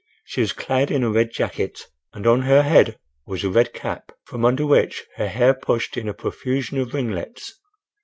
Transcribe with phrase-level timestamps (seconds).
[0.25, 4.11] She was clad in a red jacket, and on her head was a red cap,
[4.23, 7.53] from under which her hair pushed in a profusion of ringlets.